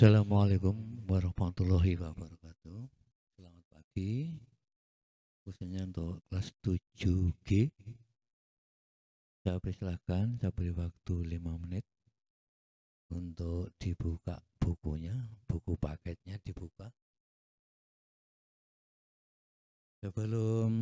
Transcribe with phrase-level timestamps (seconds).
[0.00, 2.88] Assalamualaikum warahmatullahi wabarakatuh.
[3.36, 4.32] Selamat pagi.
[5.44, 7.68] Khususnya untuk kelas 7G.
[9.44, 11.84] Saya persilahkan, saya beri waktu 5 menit
[13.12, 15.12] untuk dibuka bukunya,
[15.44, 16.88] buku paketnya dibuka.
[20.00, 20.72] Sebelum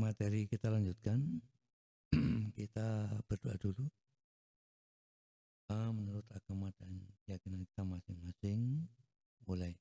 [0.00, 1.44] materi kita lanjutkan,
[2.56, 3.84] kita berdoa dulu
[5.94, 6.90] menurut agama dan
[7.26, 8.88] keyakinan kita masing-masing
[9.46, 9.78] mulai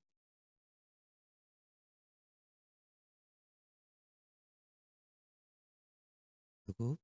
[6.70, 7.02] cukup?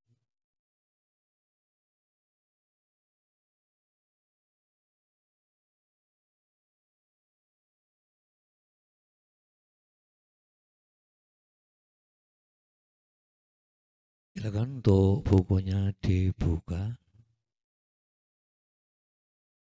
[14.36, 17.00] Silakan untuk bukunya dibuka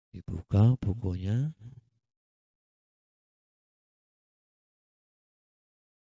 [0.10, 1.54] dibuka bukunya.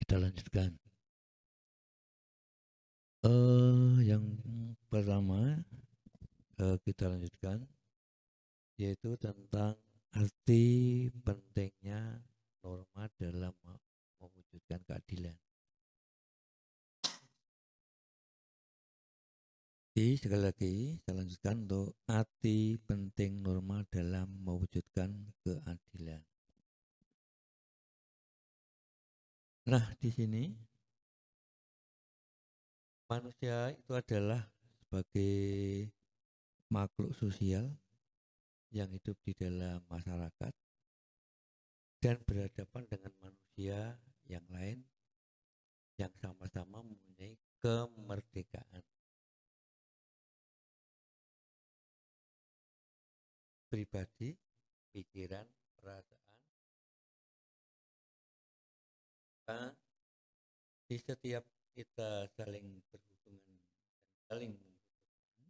[0.01, 0.71] Kita lanjutkan.
[3.27, 4.23] Uh, yang
[4.87, 5.59] pertama
[6.61, 7.65] uh, kita lanjutkan
[8.77, 9.75] yaitu tentang
[10.13, 12.21] arti pentingnya
[12.61, 13.51] norma dalam
[19.97, 25.09] Jadi sekali lagi saya lanjutkan untuk arti penting norma dalam mewujudkan
[25.41, 26.21] keadilan.
[29.65, 30.53] Nah di sini
[33.09, 34.45] manusia itu adalah
[34.85, 35.89] sebagai
[36.69, 37.65] makhluk sosial
[38.69, 40.53] yang hidup di dalam masyarakat
[42.05, 43.97] dan berhadapan dengan manusia
[44.29, 44.77] yang lain
[45.97, 47.33] yang sama-sama mempunyai
[47.65, 48.85] kemerdekaan.
[53.67, 54.31] Pribadi,
[54.95, 55.47] pikiran,
[55.77, 56.15] perasaan.
[60.87, 61.43] Di setiap
[61.75, 63.59] kita saling berhubungan dan
[64.27, 65.47] saling membutuhkan,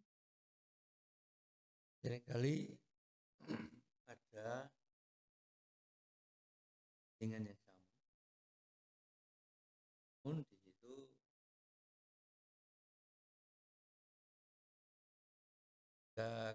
[2.01, 2.73] sering kali
[4.13, 4.69] ada
[7.21, 7.85] dengan yang sama.
[10.25, 10.93] Namun di situ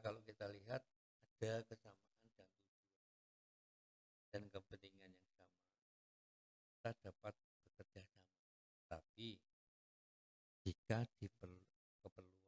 [0.03, 0.83] kalau kita lihat
[1.51, 2.51] ada kesamaan dan tujuan
[4.31, 5.59] dan kepentingan yang sama.
[6.79, 7.35] Kita dapat
[7.67, 8.35] bekerja sama
[8.87, 9.41] tapi
[10.63, 11.51] jika diper,
[12.07, 12.43] keperluan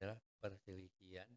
[0.00, 1.28] adalah perselisihan.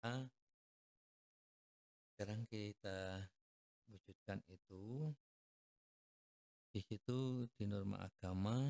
[0.00, 0.39] A
[2.20, 3.24] sekarang kita
[3.88, 5.08] wujudkan itu
[6.68, 8.60] di situ di norma agama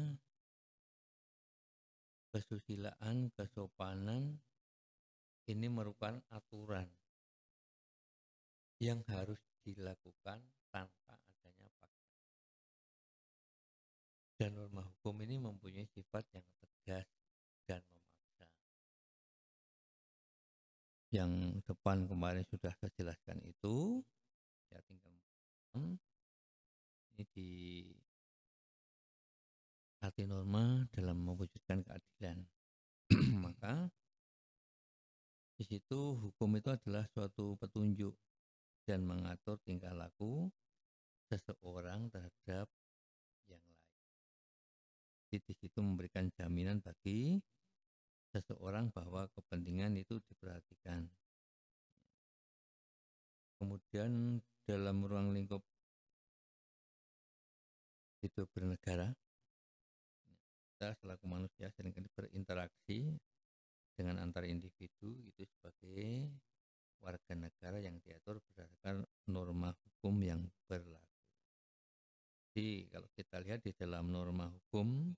[2.30, 4.38] kesusilaan kesopanan
[5.50, 6.86] ini merupakan aturan
[8.78, 10.38] yang harus dilakukan
[10.70, 12.22] tanpa adanya fakta.
[14.38, 17.10] Dan norma hukum ini mempunyai sifat yang tegas
[17.66, 17.82] dan
[21.10, 23.98] yang depan kemarin sudah saya jelaskan itu
[24.70, 25.14] ya tinggal
[27.14, 27.50] ini di
[30.00, 32.38] arti norma dalam mewujudkan keadilan
[33.44, 33.90] maka
[35.60, 38.16] di situ hukum itu adalah suatu petunjuk
[38.88, 40.48] dan mengatur tingkah laku
[41.28, 42.64] seseorang terhadap
[43.44, 43.92] yang lain.
[45.28, 47.36] Jadi di situ memberikan jaminan bagi
[48.30, 51.06] seseorang bahwa kepentingan itu diperhatikan.
[53.58, 55.60] Kemudian dalam ruang lingkup
[58.24, 59.12] hidup bernegara,
[60.80, 63.12] kita selaku manusia sering kali berinteraksi
[63.92, 66.32] dengan antar individu itu sebagai
[67.04, 71.20] warga negara yang diatur berdasarkan norma hukum yang berlaku.
[72.50, 75.12] Jadi kalau kita lihat di dalam norma hukum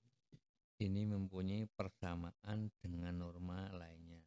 [0.81, 4.23] ini mempunyai persamaan dengan norma lainnya,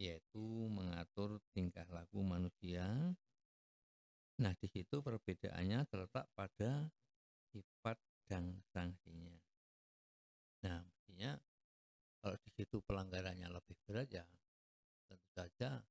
[0.00, 2.86] yaitu mengatur tingkah laku manusia.
[4.40, 6.88] Nah, di situ perbedaannya terletak pada
[7.52, 9.36] sifat dan sanksinya.
[10.64, 11.36] Nah, mestinya
[12.20, 14.24] kalau di situ pelanggarannya lebih berat ya
[15.08, 15.82] tentu saja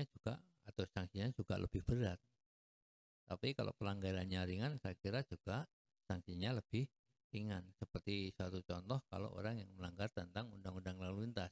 [0.00, 2.16] juga atau sanksinya juga lebih berat.
[3.28, 5.68] Tapi kalau pelanggarannya ringan, saya kira juga
[6.08, 6.88] sanksinya lebih
[7.30, 7.64] ringan.
[7.78, 11.50] Seperti satu contoh kalau orang yang melanggar tentang undang-undang lalu lintas.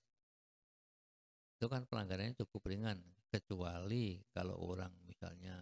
[1.58, 5.58] Itu kan pelanggarannya cukup ringan, kecuali kalau orang misalnya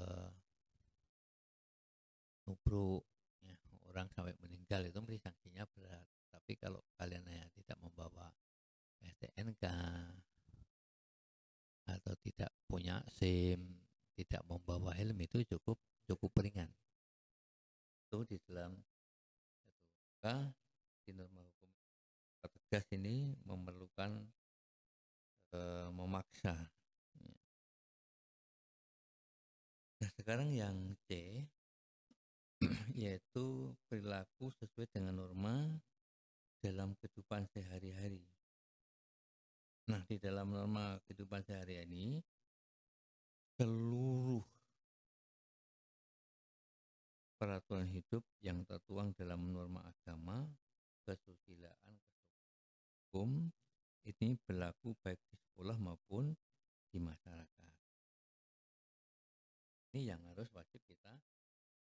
[0.00, 0.30] eh,
[2.48, 3.04] ambruk
[3.44, 3.56] ya,
[3.92, 8.32] orang sampai meninggal itu mesti sanksinya berat tapi kalau kalian hanya tidak membawa
[9.02, 9.64] STNK
[11.86, 13.60] atau tidak punya SIM
[14.16, 16.70] tidak membawa helm itu cukup cukup ringan
[18.12, 18.76] itu di dalam
[20.20, 20.52] maka
[21.08, 21.72] di norma hukum
[22.44, 24.20] tegas ini memerlukan
[25.48, 25.58] e,
[25.96, 26.52] memaksa
[29.96, 30.76] nah sekarang yang
[31.08, 31.40] C
[33.00, 35.80] yaitu perilaku sesuai dengan norma
[36.60, 38.22] dalam kehidupan sehari-hari.
[39.90, 42.06] Nah, di dalam norma kehidupan sehari-hari ini,
[43.58, 44.46] seluruh
[47.42, 50.46] peraturan hidup yang tertuang dalam norma agama,
[51.02, 51.98] kesusilaan,
[53.10, 53.50] hukum,
[54.06, 56.38] ini berlaku baik di sekolah maupun
[56.94, 57.74] di masyarakat.
[59.90, 61.18] Ini yang harus wajib kita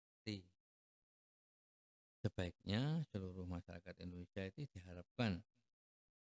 [0.06, 0.46] pasti.
[2.22, 5.42] Sebaiknya seluruh masyarakat Indonesia itu diharapkan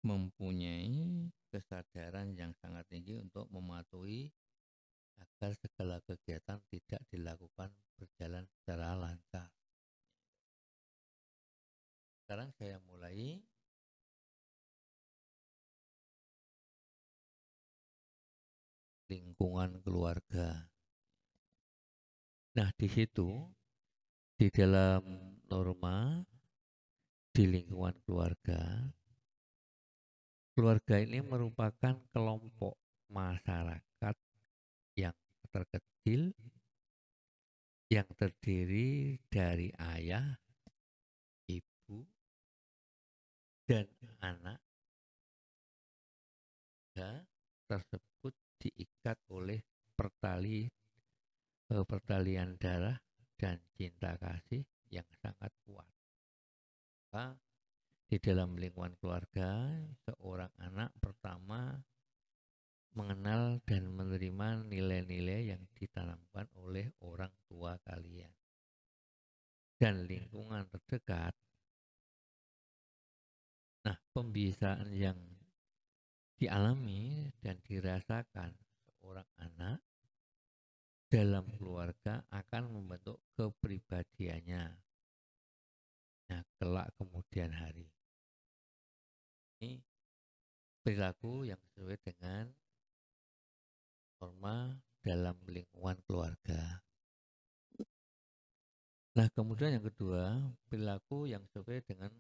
[0.03, 4.35] mempunyai kesadaran yang sangat tinggi untuk mematuhi
[5.17, 9.49] agar segala kegiatan tidak dilakukan berjalan secara lancar.
[12.25, 13.39] Sekarang saya mulai
[19.07, 20.67] lingkungan keluarga.
[22.59, 23.47] Nah, di situ
[24.37, 25.05] di dalam
[25.47, 26.25] norma
[27.31, 28.91] di lingkungan keluarga,
[30.57, 32.75] keluarga ini merupakan kelompok
[33.13, 33.96] masyarakat
[34.97, 35.15] yang
[35.53, 36.33] terkecil
[37.87, 40.35] yang terdiri dari ayah,
[41.47, 42.03] ibu,
[43.71, 43.87] dan
[44.19, 44.59] anak
[47.67, 49.61] tersebut diikat oleh
[49.95, 50.65] pertali
[51.71, 52.97] eh, pertalian darah
[53.37, 55.91] dan cinta kasih yang sangat kuat.
[58.07, 59.67] Di dalam lingkungan keluarga,
[60.07, 61.75] seorang anak pertama
[62.97, 68.33] mengenal dan menerima nilai-nilai yang ditanamkan oleh orang tua kalian.
[69.77, 71.37] Dan lingkungan terdekat.
[73.85, 75.21] Nah, pembiasaan yang
[76.41, 78.57] dialami dan dirasakan
[78.89, 79.85] seorang anak
[81.13, 84.65] dalam keluarga akan membentuk kepribadiannya.
[86.27, 87.87] Nah, kelak kemudian hari.
[89.61, 89.79] Ini
[90.83, 92.51] perilaku yang sesuai dengan
[94.19, 94.75] norma
[95.05, 96.83] dalam lingkungan keluarga.
[99.17, 100.37] Nah, kemudian yang kedua,
[100.69, 102.13] perilaku yang sesuai dengan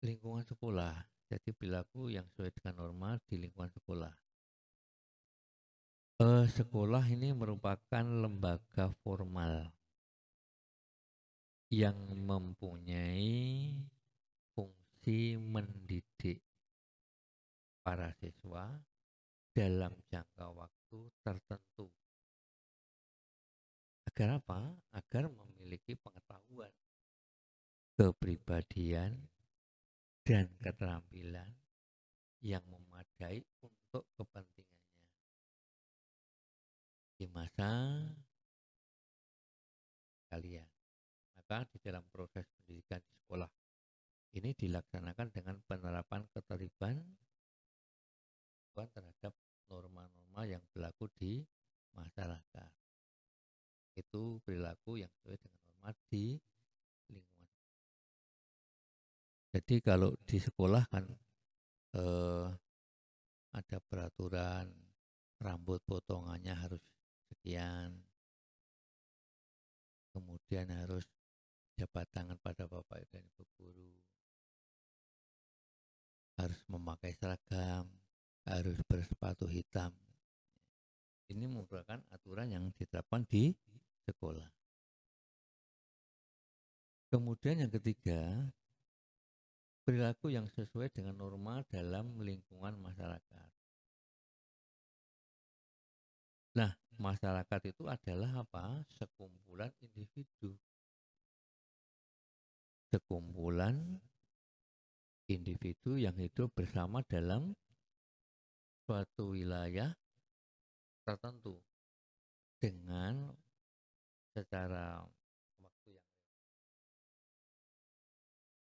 [0.00, 0.96] lingkungan sekolah.
[1.28, 4.14] Jadi perilaku yang sesuai dengan norma di lingkungan sekolah.
[6.20, 9.72] Uh, sekolah ini merupakan lembaga formal
[11.70, 13.72] yang mempunyai
[14.52, 16.42] fungsi mendidik
[17.80, 18.68] para siswa
[19.50, 21.90] dalam jangka waktu tertentu.
[24.06, 24.74] Agar apa?
[24.94, 26.72] Agar memiliki pengetahuan,
[27.94, 29.16] kepribadian,
[30.26, 31.50] dan keterampilan
[32.40, 34.80] yang memadai untuk kepentingan
[37.20, 38.00] di masa
[40.32, 40.68] kalian.
[41.36, 43.50] Maka di dalam proses pendidikan di sekolah
[44.38, 47.02] ini dilaksanakan dengan penerapan keterlibatan
[48.74, 49.32] terhadap
[49.70, 51.42] norma-norma yang berlaku di
[51.94, 52.72] masyarakat.
[53.98, 56.38] Itu perilaku yang sesuai dengan norma di
[57.10, 57.58] lingkungan.
[59.50, 61.04] Jadi kalau di sekolah kan
[61.98, 62.48] eh,
[63.50, 64.70] ada peraturan
[65.42, 66.82] rambut potongannya harus
[67.32, 67.96] sekian
[70.10, 71.06] kemudian harus
[71.78, 73.90] jabat tangan pada bapak dan ibu guru
[76.36, 77.88] harus memakai seragam
[78.46, 79.92] harus bersepatu hitam
[81.30, 83.52] ini merupakan aturan yang diterapkan di
[84.08, 84.48] sekolah
[87.10, 88.48] kemudian yang ketiga
[89.84, 93.50] perilaku yang sesuai dengan norma dalam lingkungan masyarakat
[96.50, 98.82] Nah, masyarakat itu adalah apa?
[98.98, 100.58] Sekumpulan individu.
[102.90, 104.02] Sekumpulan
[105.30, 107.54] individu yang hidup bersama dalam
[108.90, 109.94] suatu wilayah
[111.06, 111.62] tertentu
[112.58, 113.30] dengan
[114.34, 115.06] secara
[115.62, 116.10] waktu yang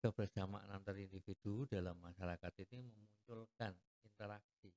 [0.06, 3.74] kebersamaan antar individu dalam masyarakat ini memunculkan
[4.06, 4.70] interaksi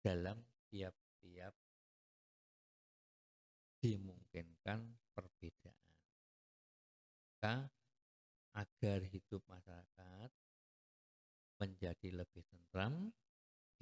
[0.00, 0.40] dalam
[0.72, 1.52] tiap setiap
[3.84, 4.88] dimungkinkan
[7.28, 7.68] Maka
[8.56, 10.30] agar hidup masyarakat
[11.60, 13.12] menjadi lebih tentram,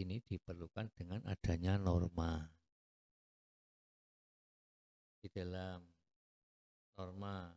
[0.00, 2.48] ini diperlukan dengan adanya norma.
[5.20, 5.84] Di dalam
[6.96, 7.52] norma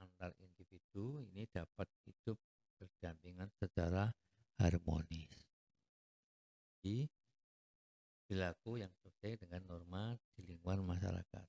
[0.00, 2.40] antar individu ini dapat hidup
[2.80, 4.08] berdampingan secara
[4.56, 5.36] harmonis.
[6.80, 7.06] Jadi,
[8.26, 11.46] perilaku yang sesuai dengan norma di lingkungan masyarakat.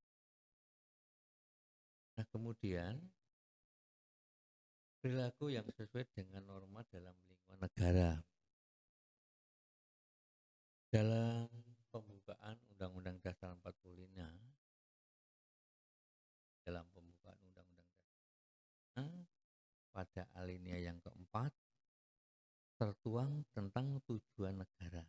[2.14, 3.00] Nah, kemudian
[5.02, 8.33] perilaku yang sesuai dengan norma dalam lingkungan negara.
[10.94, 11.50] Dalam
[11.90, 14.14] pembukaan Undang-Undang Dasar 45
[16.62, 19.10] dalam pembukaan Undang-Undang Dasar
[19.90, 21.50] pada alinea yang keempat
[22.78, 25.02] tertuang tentang tujuan negara.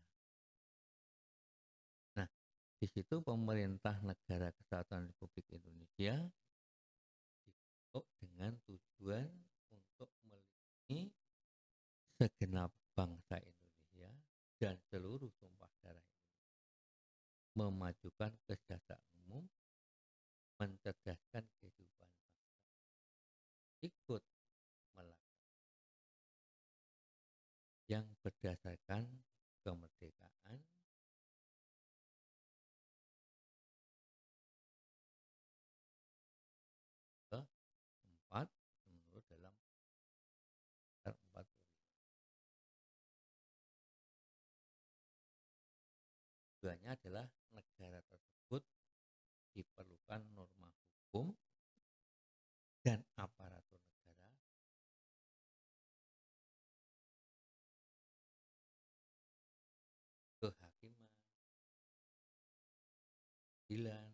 [2.17, 2.33] Nah,
[2.81, 6.17] di situ pemerintah negara kesatuan Republik Indonesia
[7.45, 9.29] dibentuk dengan tujuan
[9.69, 11.13] untuk melindungi
[12.17, 14.09] segenap bangsa Indonesia
[14.57, 15.29] dan seluruh
[17.55, 19.47] memajukan kesejahteraan umum,
[20.59, 22.51] mencerdaskan kehidupan bangsa,
[23.87, 24.23] ikut
[24.99, 25.55] melakukan
[27.87, 29.07] yang berdasarkan
[29.63, 30.59] kemerdekaan
[37.31, 38.49] keempat
[38.91, 39.55] menurut dalam
[41.07, 41.47] empat
[46.59, 47.27] tujuannya adalah
[47.75, 48.63] negara tersebut
[49.59, 51.35] diperlukan norma hukum
[52.87, 54.39] dan aparatur negara.
[60.39, 61.11] Kehakiman
[63.65, 64.07] keadilan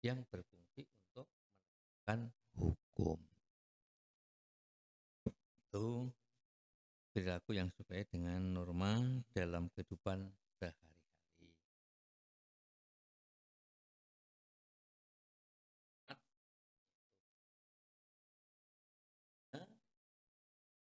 [0.00, 3.20] yang berfungsi untuk menegakkan hukum.
[5.68, 6.08] Itu
[7.12, 8.96] perilaku yang sesuai dengan norma
[9.36, 10.30] dalam kehidupan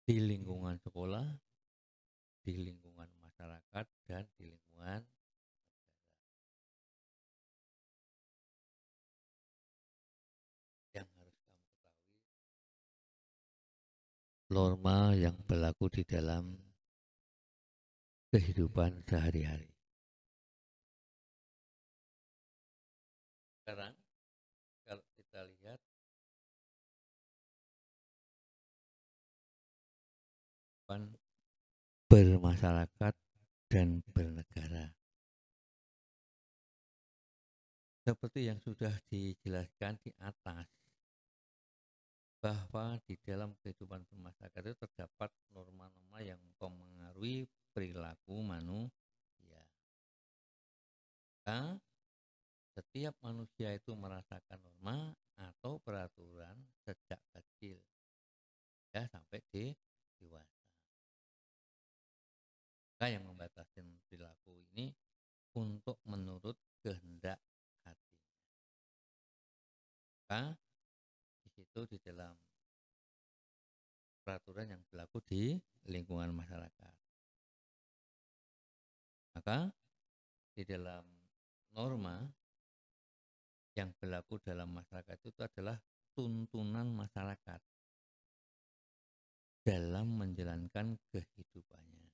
[0.06, 1.26] Di lingkungan sekolah,
[2.46, 5.02] di lingkungan masyarakat, dan di lingkungan
[10.94, 12.06] yang harus kamu ketahui
[14.54, 16.54] norma yang berlaku di dalam
[18.30, 19.74] kehidupan sehari-hari.
[23.66, 23.95] Sekarang
[32.06, 33.14] bermasyarakat
[33.66, 34.94] dan bernegara.
[38.06, 40.70] Seperti yang sudah dijelaskan di atas,
[42.38, 49.62] bahwa di dalam kehidupan bermasyarakat itu terdapat norma-norma yang mempengaruhi perilaku manusia.
[52.76, 56.54] Setiap manusia itu merasakan norma atau peraturan
[56.86, 57.82] sejak kecil
[58.94, 59.74] ya sampai di
[60.22, 60.55] dewasa.
[62.96, 64.88] Yang membatasi perilaku ini
[65.56, 67.36] untuk menurut kehendak
[67.84, 68.32] hatinya.
[70.24, 70.42] Maka
[71.44, 72.32] di situ di dalam
[74.24, 75.54] peraturan yang berlaku di
[75.86, 76.94] lingkungan masyarakat.
[79.36, 79.68] Maka
[80.56, 81.04] di dalam
[81.76, 82.24] norma
[83.76, 85.76] yang berlaku dalam masyarakat itu adalah
[86.16, 87.60] tuntunan masyarakat
[89.60, 92.05] dalam menjalankan kehidupannya.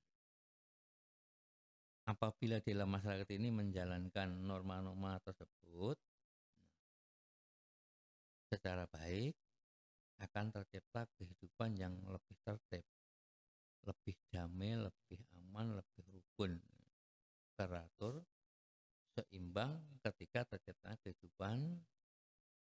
[2.03, 5.95] Apabila dalam masyarakat ini menjalankan norma-norma tersebut
[8.51, 9.39] secara baik,
[10.19, 12.83] akan tercipta kehidupan yang lebih tertib,
[13.87, 16.59] lebih damai, lebih aman, lebih rukun,
[17.55, 18.23] teratur,
[19.15, 21.79] seimbang ketika tercipta kehidupan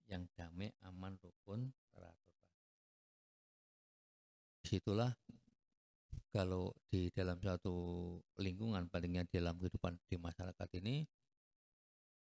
[0.06, 2.34] yang damai, aman, rukun, teratur.
[4.62, 5.10] Di situlah
[6.32, 7.76] kalau di dalam satu
[8.40, 11.04] lingkungan palingnya dalam kehidupan di masyarakat ini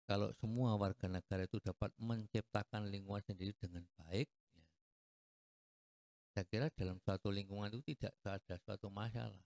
[0.04, 4.68] kalau semua warga negara itu dapat menciptakan lingkungan sendiri dengan baik ya,
[6.36, 9.40] saya kira dalam suatu lingkungan itu tidak ada suatu masalah.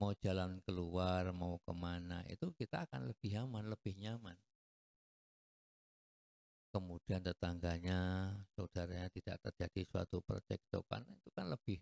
[0.00, 4.34] Mau jalan keluar mau ke mana itu kita akan lebih aman lebih nyaman.
[6.72, 11.78] Kemudian tetangganya saudaranya tidak terjadi suatu percekcokan itu kan lebih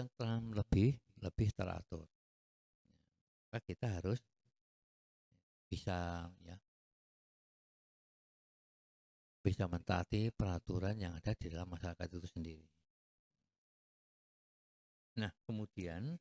[0.00, 2.08] tentram lebih lebih teratur
[3.52, 4.24] maka kita harus
[5.68, 6.56] bisa ya
[9.40, 12.68] bisa mentaati peraturan yang ada di dalam masyarakat itu sendiri.
[15.16, 16.20] Nah, kemudian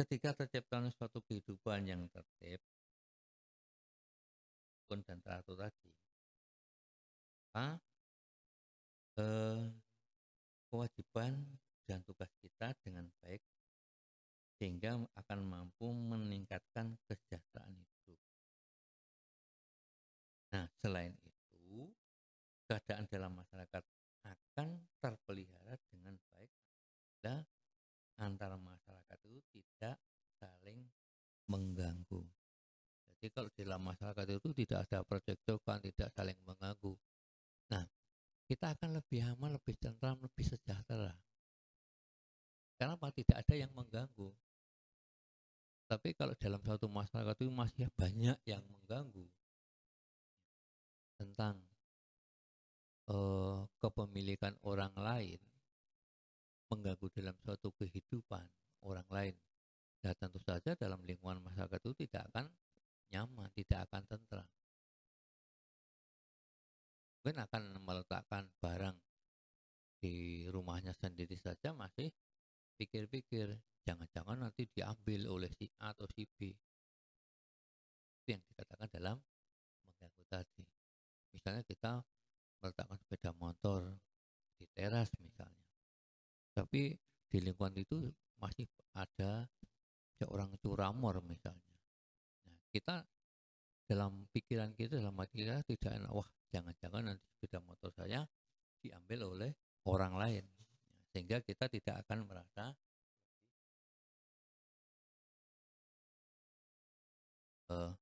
[0.00, 2.60] ketika tercipta suatu kehidupan yang tertib
[4.94, 5.90] dan teratur tadi,
[7.50, 7.82] maka
[9.18, 9.74] eh,
[10.70, 11.34] kewajiban
[11.84, 13.40] dan tugas kita dengan baik
[14.58, 18.20] sehingga akan mampu meningkatkan kesejahteraan hidup.
[20.54, 21.90] Nah, selain itu,
[22.70, 23.82] keadaan dalam masyarakat
[24.24, 24.68] akan
[25.02, 26.50] terpelihara dengan baik
[27.20, 27.42] bila
[28.22, 29.98] antara masyarakat itu tidak
[30.38, 30.86] saling
[31.50, 32.22] mengganggu.
[33.10, 36.94] Jadi kalau di dalam masyarakat itu tidak ada percekcokan, tidak saling mengganggu.
[37.72, 37.84] Nah,
[38.44, 41.16] kita akan lebih aman, lebih tentram, lebih sejahtera.
[42.84, 44.28] Kenapa tidak ada yang mengganggu?
[45.88, 49.24] Tapi kalau dalam satu masyarakat itu masih banyak yang mengganggu
[51.16, 51.64] tentang
[53.08, 55.40] uh, kepemilikan orang lain,
[56.68, 58.44] mengganggu dalam suatu kehidupan
[58.84, 59.34] orang lain.
[60.04, 62.52] Ya tentu saja dalam lingkungan masyarakat itu tidak akan
[63.08, 64.48] nyaman, tidak akan tentram.
[67.24, 69.00] Mungkin akan meletakkan barang
[70.04, 72.12] di rumahnya sendiri saja masih
[72.76, 73.54] pikir-pikir
[73.84, 76.52] jangan-jangan nanti diambil oleh si A atau si B.
[78.24, 79.16] Itu yang dikatakan dalam
[79.84, 80.64] mengganggu tadi.
[81.34, 82.00] Misalnya kita
[82.62, 83.92] meletakkan sepeda motor
[84.56, 85.64] di teras misalnya
[86.54, 86.94] tapi
[87.26, 87.98] di lingkungan itu
[88.38, 89.50] masih ada
[90.22, 91.76] seorang curamor misalnya.
[92.46, 93.02] Nah, kita
[93.90, 98.24] dalam pikiran kita dalam hati kita tidak enak wah jangan-jangan nanti sepeda motor saya
[98.80, 99.50] diambil oleh
[99.84, 100.44] orang lain
[101.14, 102.74] sehingga kita tidak akan merasa
[107.70, 107.94] uh,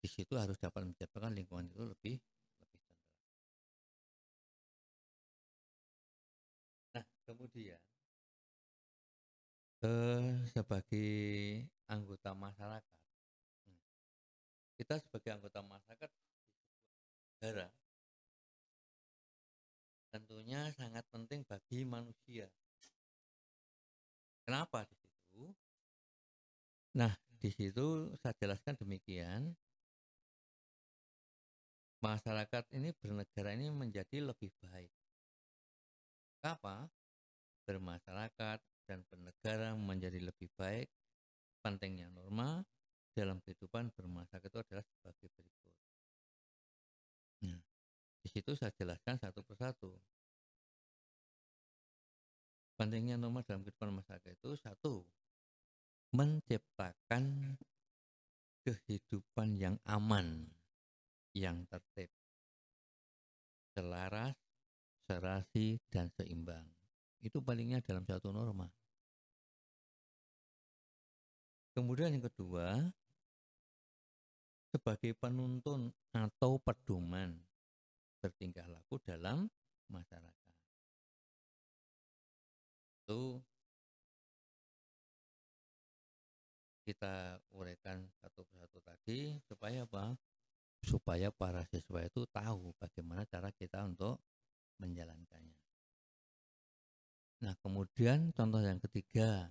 [0.00, 2.16] di situ harus dapat menciptakan lingkungan itu lebih
[7.28, 7.76] Kemudian
[9.84, 11.12] eh, sebagai
[11.84, 12.88] anggota masyarakat,
[13.68, 13.80] hmm,
[14.80, 16.08] kita sebagai anggota masyarakat
[17.36, 17.68] negara
[20.18, 22.50] tentunya sangat penting bagi manusia.
[24.42, 25.46] Kenapa di situ?
[26.98, 29.54] Nah, di situ saya jelaskan demikian.
[32.02, 34.90] Masyarakat ini bernegara ini menjadi lebih baik.
[36.42, 36.90] Apa?
[37.68, 40.88] bermasyarakat dan bernegara menjadi lebih baik,
[41.60, 42.64] pentingnya norma
[43.12, 45.87] dalam kehidupan bermasyarakat itu adalah sebagai berikut.
[48.22, 49.94] Di situ saya jelaskan satu persatu.
[52.78, 55.02] Pentingnya norma dalam kehidupan masyarakat itu satu,
[56.14, 57.58] menciptakan
[58.62, 60.46] kehidupan yang aman,
[61.34, 62.10] yang tertib,
[63.74, 64.38] selaras,
[65.10, 66.78] serasi, dan seimbang
[67.22, 68.70] itu palingnya dalam satu norma.
[71.74, 72.90] Kemudian yang kedua,
[74.74, 77.38] sebagai penuntun atau pedoman
[78.18, 79.46] bertingkah laku dalam
[79.88, 80.54] masyarakat.
[83.06, 83.40] Itu
[86.88, 90.16] kita uraikan satu persatu tadi supaya apa?
[90.84, 94.22] Supaya para siswa itu tahu bagaimana cara kita untuk
[94.80, 95.58] menjalankannya.
[97.38, 99.46] Nah, kemudian contoh yang ketiga,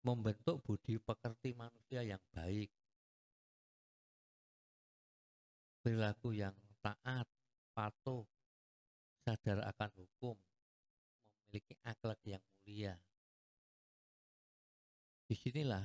[0.00, 2.72] membentuk budi pekerti manusia yang baik.
[5.84, 7.26] Perilaku yang taat,
[7.74, 8.24] patuh,
[9.22, 10.36] sadar akan hukum,
[11.46, 12.94] memiliki akhlak yang mulia.
[15.28, 15.84] Di sinilah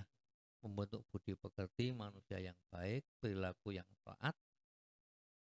[0.64, 4.36] membentuk budi pekerti manusia yang baik, perilaku yang taat,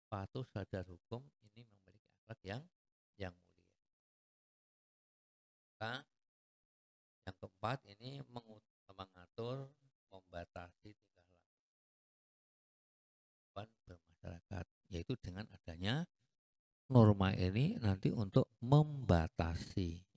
[0.08, 2.64] patuh, sadar hukum, ini memiliki akhlak yang
[3.18, 3.66] yang mulia.
[5.74, 5.94] Maka
[7.26, 8.24] yang keempat ini
[8.94, 9.68] mengatur
[10.08, 11.56] membatasi tingkah laku.
[13.84, 16.08] Bermasyarakat yaitu dengan adanya
[16.88, 20.08] norma ini nanti untuk membatasi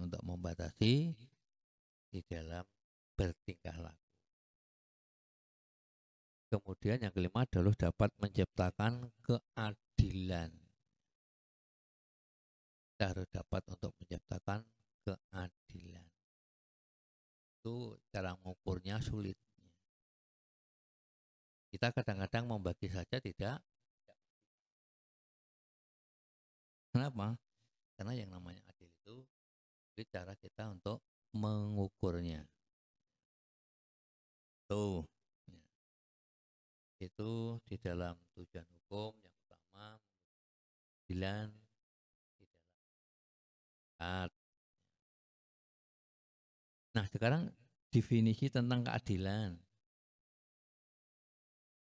[0.00, 1.12] untuk membatasi
[2.10, 2.64] di dalam
[3.14, 4.08] bertingkah laku.
[6.50, 10.50] Kemudian yang kelima adalah dapat menciptakan keadilan.
[12.90, 14.66] Kita harus dapat untuk menciptakan
[15.06, 16.08] keadilan.
[17.60, 19.38] Itu cara mengukurnya sulit.
[21.70, 23.62] Kita kadang-kadang membagi saja tidak.
[26.90, 27.38] Kenapa?
[27.94, 29.16] Karena yang namanya adil itu
[30.08, 31.04] cara kita untuk
[31.36, 32.48] mengukurnya.
[34.64, 35.04] Tuh.
[35.50, 35.60] Ya.
[37.04, 40.00] Itu di dalam tujuan hukum yang pertama
[41.10, 41.52] keadilan
[42.38, 42.72] di dalam
[44.00, 44.30] masyarakat.
[46.90, 47.42] Nah, sekarang
[47.90, 49.58] definisi tentang keadilan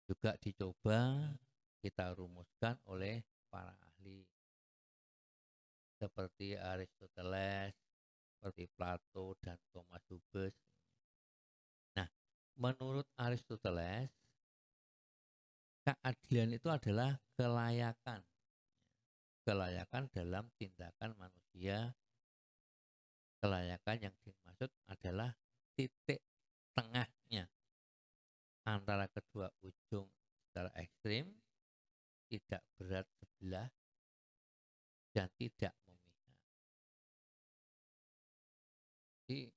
[0.04, 1.32] juga dicoba
[1.80, 3.83] kita rumuskan oleh para
[6.04, 7.72] seperti Aristoteles,
[8.36, 10.52] seperti Plato dan Thomas Hobbes.
[11.96, 12.08] Nah,
[12.60, 14.12] menurut Aristoteles,
[15.88, 18.20] keadilan itu adalah kelayakan.
[19.48, 21.96] Kelayakan dalam tindakan manusia.
[23.40, 25.36] Kelayakan yang dimaksud adalah
[25.76, 26.24] titik
[26.76, 27.48] tengahnya
[28.64, 30.08] antara kedua ujung
[30.48, 31.28] secara ekstrim,
[32.32, 33.68] tidak berat sebelah,
[35.12, 35.76] dan tidak
[39.24, 39.48] Jadi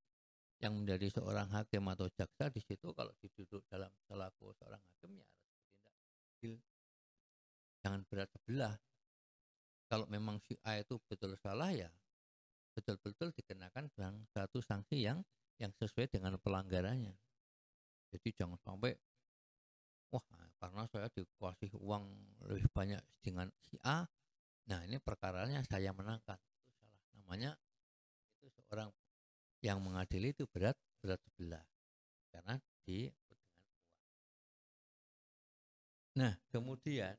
[0.62, 5.26] yang menjadi seorang hakim atau jaksa di situ kalau diduduk dalam selaku seorang hakim ya
[6.36, 6.60] harus.
[7.82, 8.74] Jangan berat sebelah.
[9.86, 11.90] Kalau memang si A itu betul salah ya
[12.76, 13.88] betul-betul dikenakan
[14.36, 15.24] satu sanksi yang
[15.56, 17.16] yang sesuai dengan pelanggarannya.
[18.12, 18.92] Jadi jangan sampai
[20.12, 20.20] wah
[20.60, 22.04] karena saya dikasih uang
[22.52, 24.04] lebih banyak dengan si A,
[24.68, 26.36] nah ini perkaranya saya menangkan.
[26.36, 27.00] Itu salah.
[27.16, 27.50] Namanya
[28.44, 28.92] itu seorang
[29.66, 31.64] yang mengadili itu berat berat sebelah
[32.30, 32.54] karena
[32.86, 33.10] di.
[36.14, 37.18] Nah kemudian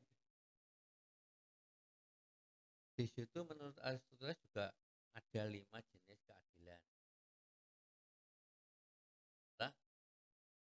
[2.96, 4.72] di situ menurut Aristoteles juga
[5.12, 6.82] ada lima jenis keadilan.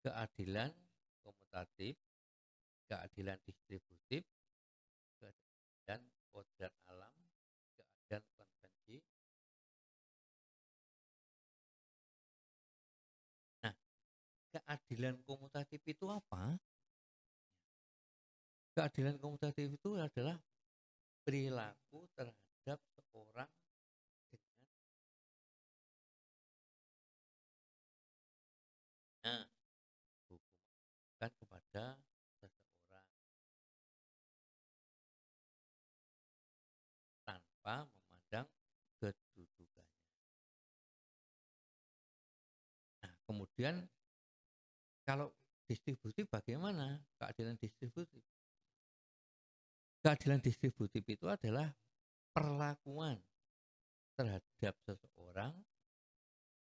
[0.02, 0.74] keadilan
[1.22, 1.94] komutatif,
[2.90, 4.26] keadilan distributif,
[5.22, 6.02] keadilan
[6.35, 6.74] kodrat
[14.72, 16.56] keadilan komutatif itu apa?
[18.72, 20.40] Keadilan komutatif itu adalah
[21.28, 23.52] perilaku terhadap seorang
[24.32, 24.64] dengan
[29.20, 29.44] nah,
[31.20, 32.00] kepada
[32.40, 33.06] seseorang
[37.28, 38.48] tanpa memandang
[38.96, 40.08] kedudukannya.
[43.04, 43.91] Nah, kemudian
[45.12, 45.29] kalau
[45.68, 48.25] distributif bagaimana keadilan distributif?
[50.01, 51.68] Keadilan distributif itu adalah
[52.33, 53.20] perlakuan
[54.16, 55.53] terhadap seseorang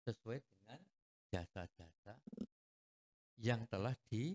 [0.02, 0.82] sesuai dengan
[1.30, 2.18] jasa-jasa
[3.38, 4.34] yang telah di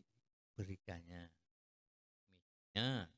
[0.56, 1.28] berikannya.
[2.32, 3.12] Misalnya,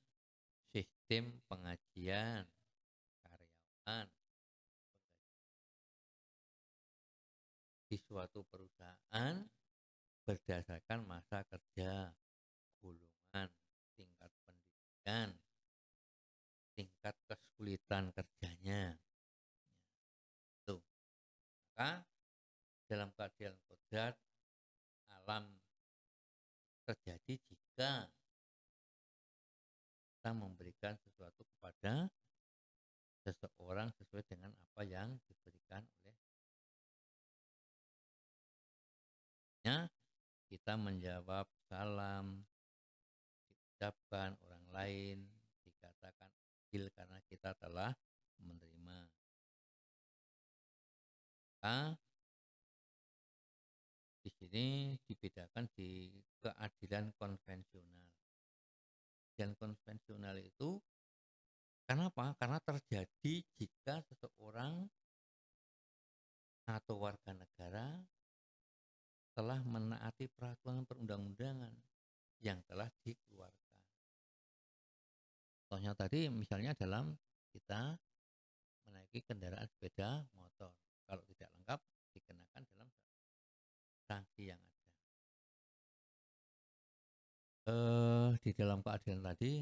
[0.73, 2.41] sistem pengajian
[3.21, 4.09] karyawan
[7.85, 9.56] di suatu perusahaan
[10.27, 12.11] berdasarkan masa kerja,
[12.83, 13.47] golongan,
[13.95, 15.31] tingkat pendidikan,
[16.75, 18.99] tingkat kesulitan kerjanya.
[20.59, 20.83] Itu.
[21.71, 22.03] Maka
[22.91, 24.19] dalam keadilan kodrat
[25.23, 25.47] alam
[26.83, 28.11] terjadi jika
[30.11, 32.11] kita memberikan sesuatu kepada
[33.23, 36.15] seseorang sesuai dengan apa yang diberikan oleh
[40.47, 42.43] kita menjawab salam
[43.77, 45.17] diucapkan orang lain
[45.61, 47.93] dikatakan adil karena kita telah
[48.41, 48.97] menerima
[51.57, 51.97] maka
[54.23, 58.07] di sini dibedakan di keadilan konvensional.
[59.35, 60.77] Keadilan konvensional itu
[61.83, 62.37] kenapa?
[62.37, 64.85] Karena terjadi jika seseorang
[66.69, 67.99] atau warga negara
[69.37, 71.69] telah menaati peraturan perundang-undangan
[72.41, 73.81] yang telah dikeluarkan.
[75.61, 77.13] Contohnya tadi misalnya dalam
[77.53, 77.93] kita
[78.89, 80.73] menaiki kendaraan sepeda motor.
[81.05, 81.79] Kalau tidak lengkap
[82.17, 82.89] dikenakan dalam
[84.09, 84.91] sanksi yang ada.
[87.67, 89.53] Eh, di dalam keadilan tadi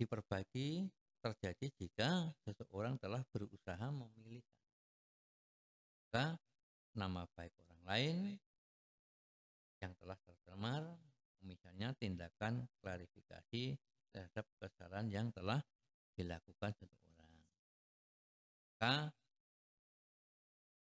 [0.00, 0.88] diperbagi
[1.20, 4.40] terjadi jika seseorang telah berusaha memilih
[6.94, 8.16] nama baik orang lain
[9.82, 10.82] yang telah tercemar
[11.44, 13.76] misalnya tindakan klarifikasi
[14.14, 15.60] terhadap kesalahan yang telah
[16.14, 17.30] dilakukan seseorang
[18.74, 19.12] maka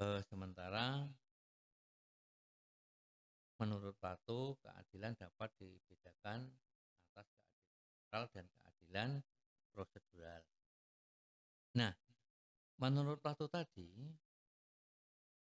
[0.01, 1.07] eh, sementara
[3.59, 6.47] Menurut Plato, keadilan dapat dibedakan
[7.11, 7.27] atas
[8.07, 9.09] keadilan dan keadilan
[9.75, 10.43] prosedural.
[11.75, 11.91] Nah,
[12.79, 13.91] menurut Plato tadi,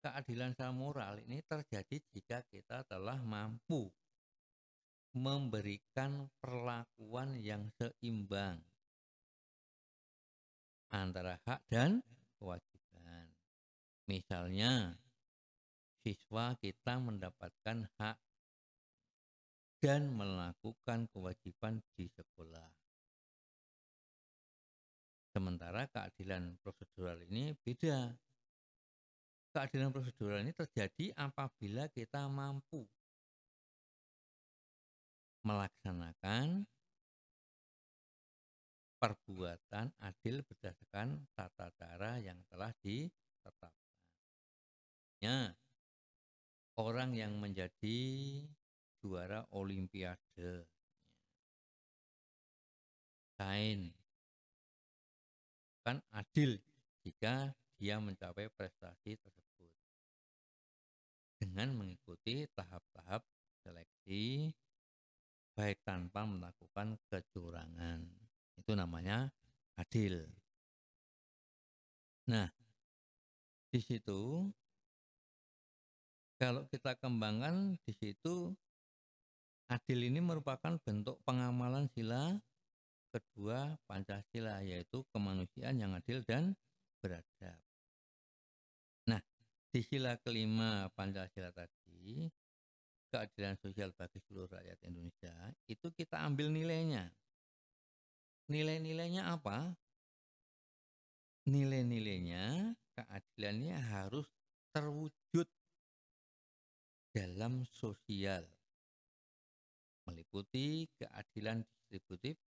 [0.06, 3.90] keadilan secara moral ini terjadi jika kita telah mampu
[5.10, 8.62] memberikan perlakuan yang seimbang
[10.94, 11.98] antara hak dan
[12.38, 13.26] kewajiban.
[14.06, 14.94] Misalnya,
[16.06, 18.16] siswa kita mendapatkan hak
[19.82, 22.70] dan melakukan kewajiban di sekolah.
[25.34, 28.14] Sementara keadilan prosedural ini beda.
[29.56, 32.84] Keadilan prosedural ini terjadi apabila kita mampu
[35.48, 36.68] melaksanakan
[39.00, 43.72] perbuatan adil berdasarkan tata cara yang telah ditetapkan.
[45.24, 45.56] Ya,
[46.76, 47.96] orang yang menjadi
[49.00, 50.68] juara olimpiade.
[53.40, 53.96] Sains
[55.80, 56.60] kan adil
[57.00, 59.45] jika dia mencapai prestasi tersebut
[61.46, 63.22] dengan mengikuti tahap-tahap
[63.62, 64.50] seleksi
[65.54, 68.02] baik tanpa melakukan kecurangan.
[68.58, 69.30] Itu namanya
[69.78, 70.26] adil.
[72.26, 72.50] Nah,
[73.70, 74.50] di situ
[76.36, 78.50] kalau kita kembangkan di situ
[79.70, 82.36] adil ini merupakan bentuk pengamalan sila
[83.14, 86.52] kedua Pancasila yaitu kemanusiaan yang adil dan
[87.00, 87.65] beradab.
[89.70, 92.26] Di sila kelima Pancasila tadi
[93.12, 95.34] keadilan sosial bagi seluruh rakyat Indonesia
[95.68, 97.08] itu kita ambil nilainya.
[98.46, 99.74] Nilai-nilainya apa?
[101.46, 104.26] Nilai-nilainya keadilannya harus
[104.74, 105.48] terwujud
[107.14, 108.44] dalam sosial
[110.06, 112.38] meliputi keadilan distributif,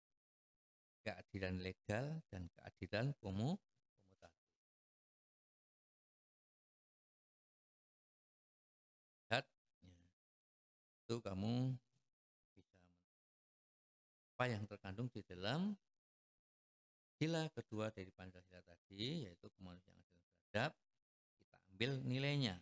[1.03, 3.68] keadilan legal, dan keadilan komutatif.
[11.10, 11.74] Itu kamu
[12.54, 12.78] bisa
[14.38, 15.74] apa yang terkandung di dalam
[17.17, 20.72] sila kedua dari Pancasila tadi yaitu kemanusiaan adil beradab
[21.34, 22.62] kita ambil nilainya.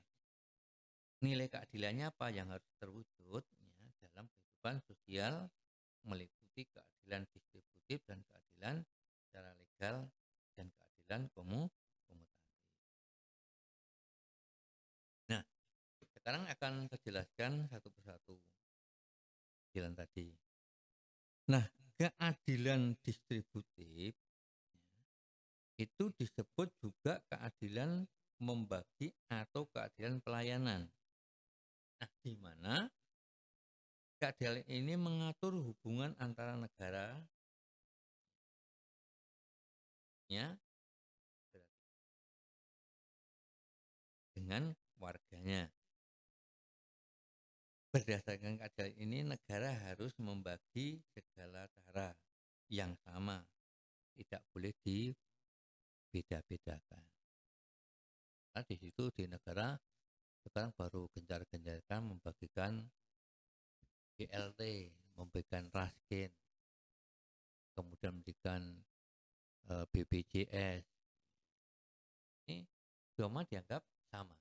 [1.27, 3.67] Nilai keadilannya apa yang harus terwujud ya,
[4.07, 5.51] dalam kehidupan sosial
[6.07, 8.79] meliputi keadilan distributif dan keadilan
[9.27, 10.07] secara legal
[10.55, 11.67] dan keadilan komu
[16.27, 18.35] sekarang akan saya jelaskan satu persatu
[19.71, 20.27] keadilan tadi.
[21.47, 21.63] Nah,
[21.95, 24.11] keadilan distributif
[25.79, 28.03] itu disebut juga keadilan
[28.43, 30.91] membagi atau keadilan pelayanan.
[31.95, 32.91] Nah, di mana
[34.19, 37.23] keadilan ini mengatur hubungan antara negara
[40.27, 40.59] ya
[44.35, 45.71] dengan warganya.
[47.97, 52.13] Berdasarkan keadilan ini negara harus membagi segala cara
[52.69, 53.41] yang sama.
[54.13, 57.01] Tidak boleh dibeda-bedakan.
[58.53, 59.73] Nah, di situ di negara
[60.45, 62.85] sekarang baru gencar-gencarkan membagikan
[64.13, 66.29] GLT, memberikan raskin,
[67.73, 68.61] kemudian memberikan
[69.73, 70.85] eh, BPJS.
[72.45, 72.61] Ini
[73.17, 73.81] semua dianggap
[74.13, 74.37] sama.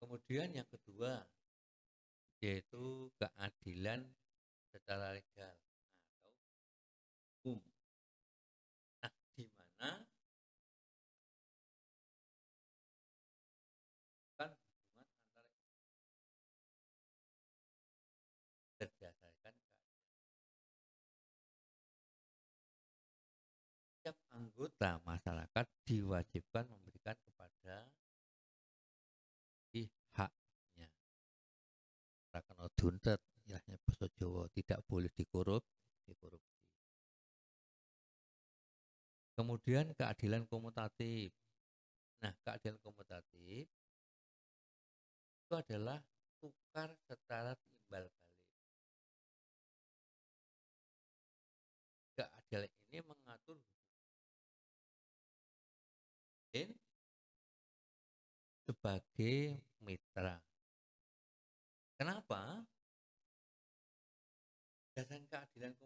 [0.00, 1.20] Kemudian yang kedua
[2.40, 4.00] yaitu keadilan
[4.72, 5.52] secara legal
[6.24, 6.32] atau
[7.44, 7.60] hukum.
[9.04, 9.90] Nah, di mana
[14.40, 15.44] kan hubungan antara
[18.80, 19.54] berdasarkan
[24.00, 27.84] setiap anggota masyarakat diwajibkan memberikan kepada
[32.76, 35.64] duntet ilahnya bahasa Jawa tidak boleh dikorup
[36.04, 36.60] dikorupsi.
[39.38, 41.32] Kemudian keadilan komutatif.
[42.20, 43.64] Nah keadilan komutatif
[45.40, 45.98] itu adalah
[46.38, 48.14] tukar secara timbal balik.
[52.14, 53.56] Keadilan ini mengatur
[58.66, 60.49] sebagai mitra
[62.00, 62.64] Kenapa?
[64.96, 65.76] Dasar keadilan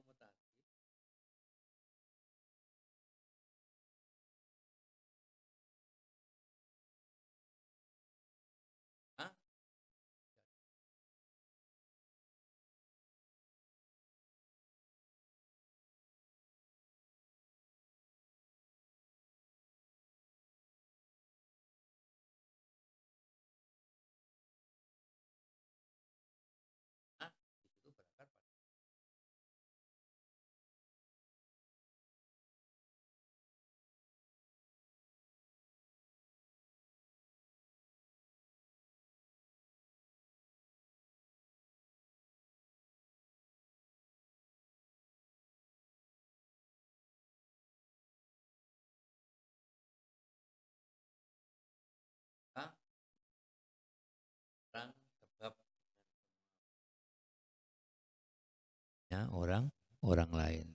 [59.32, 59.70] orang
[60.04, 60.66] orang lain.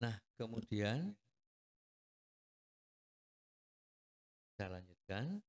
[0.00, 1.16] Nah, kemudian
[4.54, 5.42] saya lanjutkan.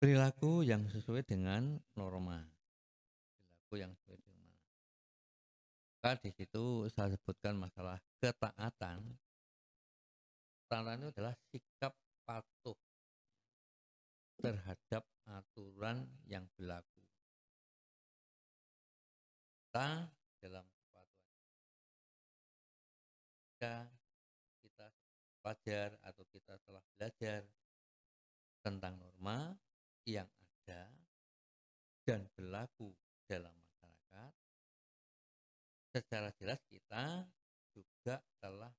[0.00, 2.40] Perilaku yang sesuai dengan norma.
[3.36, 4.64] Perilaku yang sesuai dengan norma.
[6.00, 9.04] Maka di situ saya sebutkan masalah ketaatan.
[10.64, 11.92] Ketaatan itu adalah sikap
[12.24, 12.78] patuh
[14.40, 17.04] terhadap aturan yang berlaku.
[19.68, 20.08] Kita
[20.40, 21.36] dalam kepatuhan
[23.44, 23.74] jika
[24.64, 24.86] kita
[25.44, 27.40] pelajar atau kita telah belajar
[28.64, 29.52] tentang norma
[30.08, 30.88] yang ada
[32.08, 32.90] dan berlaku
[33.28, 34.32] dalam masyarakat,
[35.92, 37.28] secara jelas kita
[37.76, 38.72] juga telah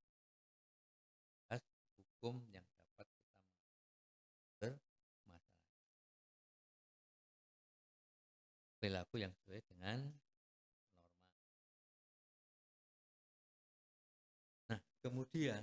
[2.22, 2.66] hukum yang
[8.82, 10.18] Perilaku yang sesuai dengan norma.
[14.74, 15.62] Nah, kemudian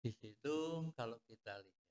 [0.00, 1.84] di situ kalau kita lihat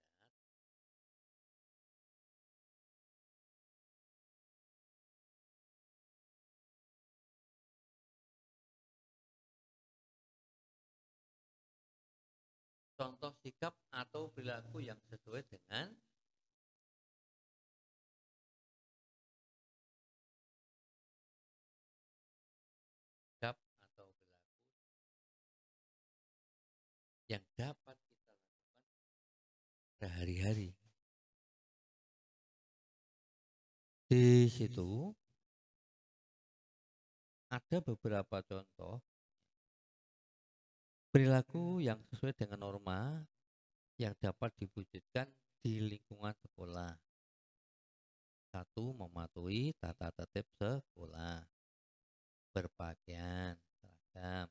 [12.98, 15.91] contoh sikap atau perilaku yang sesuai dengan
[30.03, 30.75] sehari-hari.
[34.11, 35.15] Di situ
[37.47, 38.99] ada beberapa contoh
[41.13, 43.21] Perilaku yang sesuai dengan norma
[44.01, 45.29] yang dapat diwujudkan
[45.61, 46.89] di lingkungan sekolah.
[48.49, 51.45] Satu, mematuhi tata tertib sekolah.
[52.49, 54.49] Berpakaian seragam.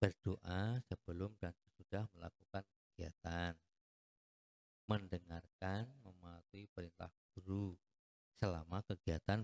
[0.00, 2.64] Berdoa sebelum dan sesudah melakukan
[2.94, 3.58] kegiatan.
[4.86, 7.74] Mendengarkan, mematuhi perintah guru
[8.38, 9.42] selama kegiatan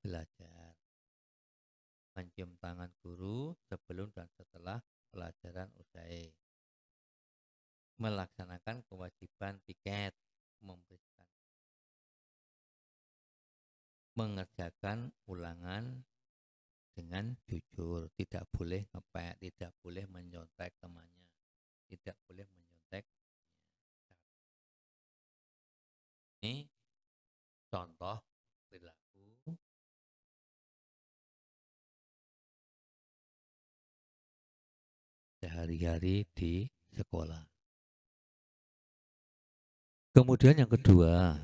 [0.00, 0.78] belajar
[2.18, 4.82] mencium tangan guru sebelum dan setelah
[5.14, 6.34] pelajaran usai.
[7.98, 10.14] Melaksanakan kewajiban piket,
[10.58, 11.26] memberikan
[14.18, 16.02] mengerjakan ulangan
[16.90, 21.30] dengan jujur, tidak boleh ngepek, tidak boleh menyontek temannya,
[21.86, 22.67] tidak boleh menyontek.
[26.38, 26.70] Ini
[27.66, 28.22] contoh
[28.70, 29.58] perilaku
[35.42, 37.42] sehari-hari di sekolah.
[40.14, 41.34] Kemudian yang kedua,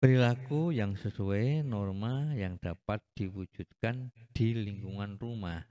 [0.00, 5.64] perilaku yang sesuai norma yang dapat diwujudkan di lingkungan rumah.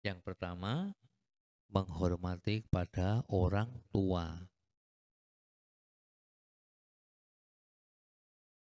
[0.00, 0.96] Yang pertama,
[1.72, 4.28] menghormati kepada orang tua.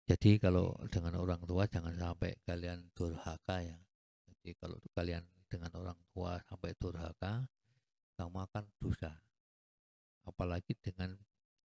[0.06, 3.80] Jadi kalau dengan orang tua jangan sampai kalian durhaka ya.
[4.30, 7.50] Jadi kalau kalian dengan orang tua sampai durhaka,
[8.14, 9.14] kamu akan dosa.
[10.28, 11.18] Apalagi dengan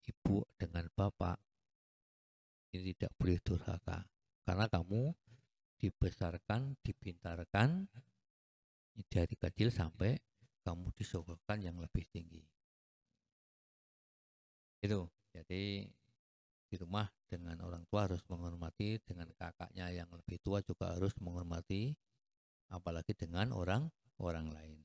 [0.06, 1.42] ibu, dengan bapak,
[2.76, 4.06] ini tidak boleh durhaka.
[4.46, 5.10] Karena kamu
[5.82, 7.90] dibesarkan, dipintarkan
[9.10, 10.16] dari kecil sampai
[10.66, 12.42] kamu disogokkan yang lebih tinggi.
[14.82, 15.06] Itu.
[15.30, 15.86] Jadi
[16.66, 21.94] di rumah dengan orang tua harus menghormati, dengan kakaknya yang lebih tua juga harus menghormati,
[22.74, 23.86] apalagi dengan orang
[24.18, 24.82] orang lain.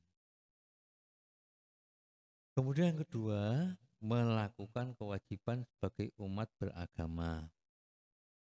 [2.53, 3.73] Kemudian yang kedua,
[4.03, 7.49] melakukan kewajiban sebagai umat beragama.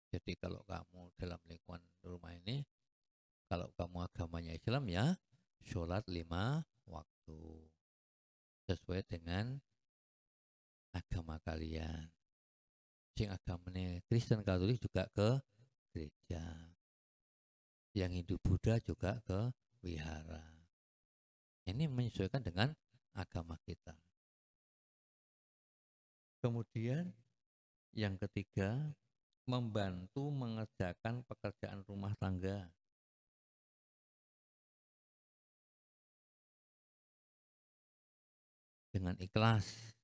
[0.08, 2.64] Jadi kalau kamu dalam lingkungan rumah ini,
[3.50, 5.18] kalau kamu agamanya Islam ya,
[5.66, 6.64] sholat lima
[7.28, 7.40] waktu.
[8.68, 9.60] Sesuai dengan
[10.96, 12.08] agama kalian.
[13.16, 15.40] Sing agamanya Kristen Katolik juga ke
[15.92, 16.44] gereja
[17.96, 19.50] yang Hindu Buddha juga ke
[19.82, 20.44] wihara.
[21.66, 22.72] Ini menyesuaikan dengan
[23.16, 23.96] agama kita.
[26.38, 27.10] Kemudian
[27.96, 28.94] yang ketiga,
[29.48, 32.70] membantu mengerjakan pekerjaan rumah tangga.
[38.98, 39.94] Dengan ikhlas.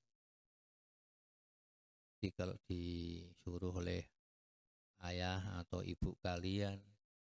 [2.14, 4.06] Jadi kalau disuruh oleh
[5.02, 6.78] ayah atau ibu kalian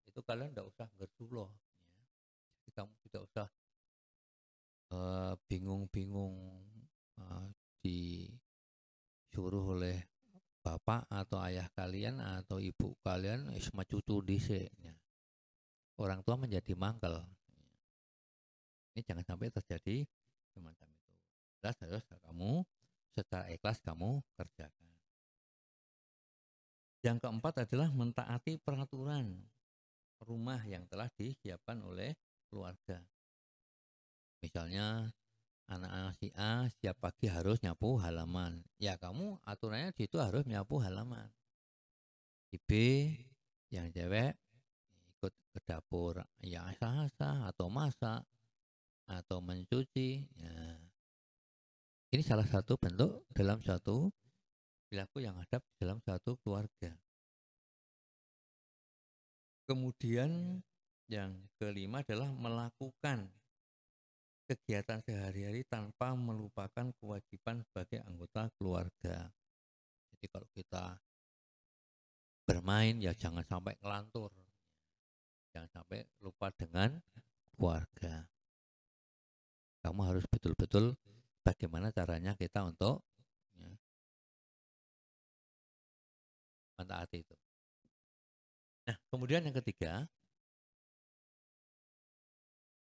[0.04, 1.48] itu kalian tidak usah bersuloh
[1.96, 2.04] ya.
[2.60, 3.48] Jadi kamu tidak usah
[5.48, 6.36] bingung-bingung
[7.24, 7.48] uh,
[7.80, 10.04] disuruh oleh
[10.60, 14.92] bapak atau ayah kalian atau ibu kalian sama cucu dhisik ya.
[16.04, 17.24] orang tua menjadi mangkel
[18.92, 20.04] ini jangan sampai terjadi
[20.56, 20.95] semacam
[21.74, 22.62] itu jelas harus kamu
[23.18, 24.92] secara ikhlas kamu kerjakan
[27.02, 29.42] yang keempat adalah mentaati peraturan
[30.22, 32.14] rumah yang telah disiapkan oleh
[32.50, 33.02] keluarga
[34.46, 35.10] misalnya
[35.66, 38.62] anak-anak si A setiap pagi harus nyapu halaman.
[38.78, 41.30] Ya kamu aturannya di situ harus nyapu halaman.
[42.54, 42.70] Si B
[43.74, 44.38] yang cewek
[45.18, 48.22] ikut ke dapur ya asah-asah atau masak
[49.10, 50.30] atau mencuci.
[50.38, 50.85] Ya.
[52.16, 54.08] Ini salah satu bentuk dalam satu
[54.88, 56.96] perilaku yang ada dalam satu keluarga.
[59.68, 60.64] Kemudian
[61.12, 63.28] yang kelima adalah melakukan
[64.48, 69.28] kegiatan sehari-hari tanpa melupakan kewajiban sebagai anggota keluarga.
[70.16, 70.96] Jadi kalau kita
[72.48, 74.32] bermain ya jangan sampai ngelantur.
[75.52, 76.96] Jangan sampai lupa dengan
[77.60, 78.24] keluarga.
[79.84, 80.96] Kamu harus betul-betul
[81.46, 83.06] bagaimana caranya kita untuk
[83.54, 83.70] ya,
[86.82, 87.38] mentaati itu.
[88.90, 90.10] Nah, kemudian yang ketiga,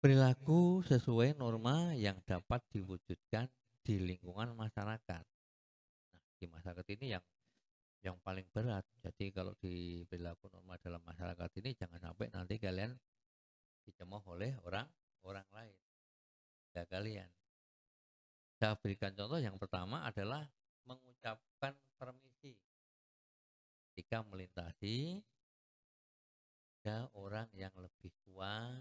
[0.00, 3.48] perilaku sesuai norma yang dapat diwujudkan
[3.84, 5.24] di lingkungan masyarakat.
[6.12, 7.24] Nah, di masyarakat ini yang
[8.04, 8.84] yang paling berat.
[9.00, 12.92] Jadi kalau di perilaku norma dalam masyarakat ini jangan sampai nanti kalian
[13.88, 14.84] dicemooh oleh orang
[15.24, 15.76] orang lain.
[16.76, 17.28] Ya kalian.
[18.64, 20.40] Saya berikan contoh yang pertama adalah
[20.88, 22.56] mengucapkan permisi.
[23.92, 25.20] Ketika melintasi
[26.80, 28.80] ada orang yang lebih tua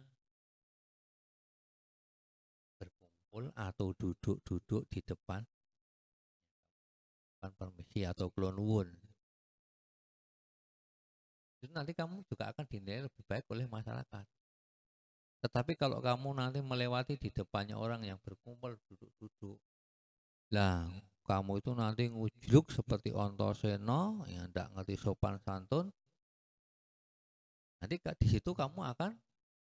[2.79, 5.43] berkumpul atau duduk-duduk di depan.
[7.35, 8.89] Depan permisi atau clone woon
[11.59, 14.25] itu nanti kamu juga akan dinilai lebih baik oleh masyarakat.
[15.43, 19.59] Tetapi kalau kamu nanti melewati di depannya orang yang berkumpul duduk-duduk
[20.53, 20.85] lah
[21.25, 25.89] kamu itu nanti ngujluk seperti ontoseno yang tidak ngerti sopan santun.
[27.81, 29.11] Nanti di situ kamu akan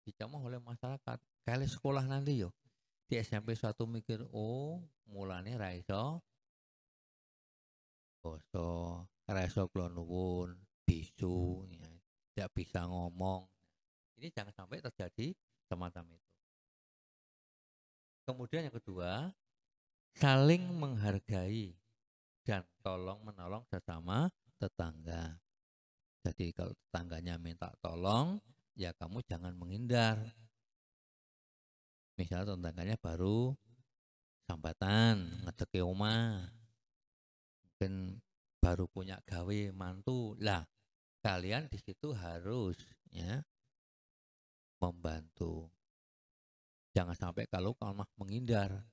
[0.07, 1.17] dicamah oleh masyarakat.
[1.43, 2.55] Kali sekolah nanti yo.
[3.09, 6.21] Di SMP satu mikir oh mulane raiso
[8.21, 10.53] boso raiso klonwun
[10.85, 11.89] bisu ya,
[12.33, 13.49] tidak bisa ngomong.
[14.21, 15.33] Ini jangan sampai terjadi
[15.65, 16.31] semacam itu.
[18.29, 19.33] Kemudian yang kedua
[20.15, 21.75] saling menghargai
[22.47, 25.37] dan tolong menolong sesama tetangga.
[26.25, 28.41] Jadi kalau tetangganya minta tolong
[28.75, 30.19] ya kamu jangan menghindar.
[32.19, 33.55] Misalnya tetangganya baru
[34.49, 36.49] sambatan ngeceki oma
[37.63, 38.19] mungkin
[38.59, 40.35] baru punya gawe mantu.
[40.43, 40.67] Lah
[41.23, 42.75] kalian di situ harus
[43.07, 43.39] ya
[44.83, 45.71] membantu.
[46.91, 48.83] Jangan sampai kalau kamu menghindar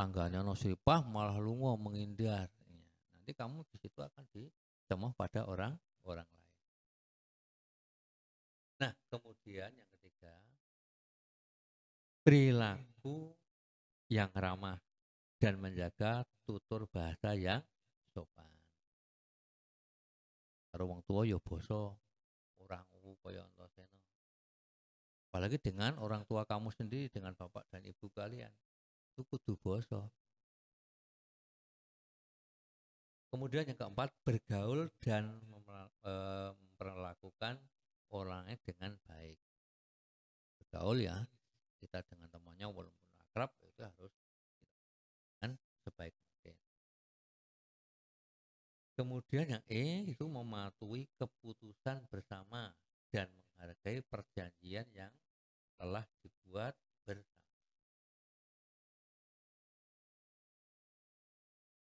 [0.00, 5.76] tangganya nosipah malah lungo menghindar ya, nanti kamu di situ akan dicemooh pada orang
[6.08, 6.56] orang lain
[8.80, 10.32] nah kemudian yang ketiga
[12.24, 13.36] perilaku
[14.08, 14.80] yang ramah
[15.40, 17.64] dan menjaga tutur bahasa yang
[18.12, 18.50] sopan.
[20.76, 21.96] Wong tua ya boso,
[22.60, 23.42] orang uwu kaya.
[25.30, 28.50] Apalagi dengan orang tua kamu sendiri dengan bapak dan ibu kalian.
[29.10, 30.08] Itu kudu boso.
[33.30, 35.38] Kemudian yang keempat, bergaul dan
[36.02, 37.62] eh, memperlakukan
[38.10, 39.38] orangnya dengan baik.
[40.58, 41.14] Bergaul ya,
[41.78, 44.12] kita dengan temannya walaupun akrab itu harus
[45.38, 45.54] dengan
[45.86, 46.54] sebaik mungkin.
[48.98, 52.74] Kemudian yang E itu mematuhi keputusan bersama
[53.08, 55.12] dan menghargai perjanjian yang
[55.80, 57.39] telah dibuat bersama.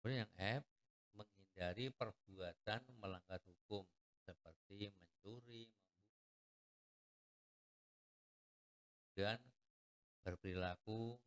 [0.00, 0.64] Kemudian yang F
[1.12, 3.84] menghindari perbuatan melanggar hukum
[4.24, 5.68] seperti mencuri,
[9.12, 9.36] dan
[10.24, 11.20] berperilaku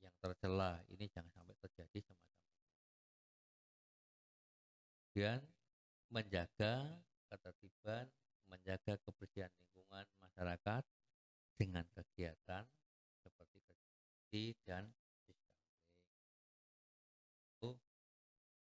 [0.00, 2.64] yang tercela ini jangan sampai terjadi semacam itu.
[5.12, 5.40] Dan
[6.08, 6.74] menjaga
[7.28, 8.08] ketertiban,
[8.48, 10.82] menjaga kebersihan lingkungan masyarakat
[11.60, 12.64] dengan kegiatan
[13.20, 14.88] seperti dan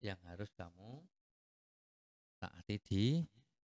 [0.03, 1.00] yang harus kamu
[2.42, 3.05] taati di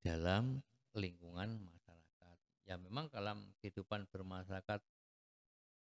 [0.06, 0.62] dalam
[0.94, 2.38] lingkungan masyarakat.
[2.70, 4.80] Ya memang dalam kehidupan bermasyarakat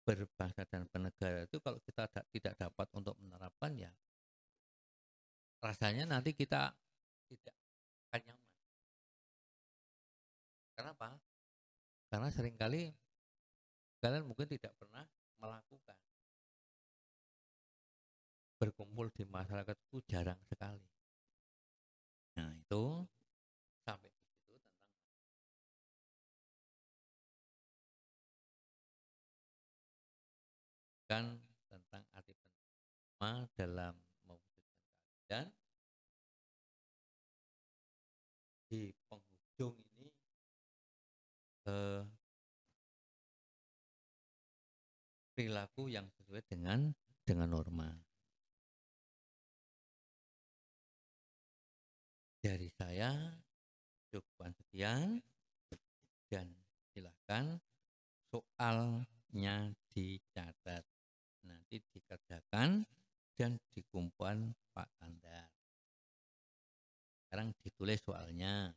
[0.03, 3.95] berbangsa dan bernegara itu kalau kita da- tidak dapat untuk menerapkan ya
[5.63, 6.75] rasanya nanti kita
[7.31, 7.55] tidak
[8.11, 8.51] akan nyaman.
[10.75, 11.09] Kenapa?
[12.11, 12.91] Karena sering kali
[14.03, 15.07] kalian mungkin tidak pernah
[15.39, 15.95] melakukan
[18.63, 20.87] berkumpul di masyarakat itu jarang sekali.
[22.39, 23.03] Nah itu
[23.83, 25.03] sampai di situ tentang
[31.11, 31.25] kan
[31.67, 32.33] tentang arti
[33.19, 33.99] penting dalam
[34.31, 35.51] mewujudkan
[38.71, 40.09] di penghujung ini
[41.67, 42.03] eh,
[45.35, 46.95] perilaku yang sesuai dengan
[47.27, 48.12] dengan norma.
[52.43, 53.39] Dari saya
[54.11, 55.23] cukupan sekian
[56.27, 56.51] dan
[56.91, 57.63] silakan
[58.35, 60.83] soalnya dicatat
[61.47, 62.83] nanti dikerjakan
[63.39, 65.47] dan dikumpulan Pak Kandar.
[67.23, 68.75] Sekarang ditulis soalnya.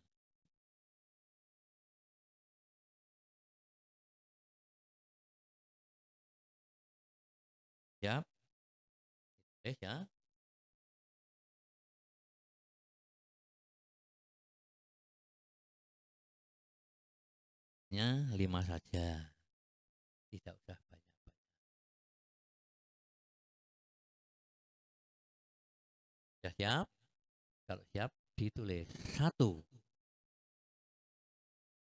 [7.98, 8.22] Siap?
[9.66, 10.15] Ditulis ya.
[17.96, 19.24] Nya lima saja.
[20.28, 21.48] Tidak usah banyak-banyak.
[26.36, 26.88] Sudah siap?
[27.64, 28.92] Kalau siap ditulis.
[29.16, 29.64] Satu.